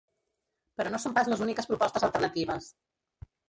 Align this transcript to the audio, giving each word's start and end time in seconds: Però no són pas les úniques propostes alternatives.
Però 0.79 0.93
no 0.95 1.01
són 1.03 1.15
pas 1.19 1.31
les 1.35 1.45
úniques 1.47 1.71
propostes 1.75 2.09
alternatives. 2.11 2.75